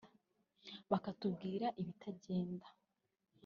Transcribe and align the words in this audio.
bakatubwira 0.91 1.67
ibitagenda 1.81 2.67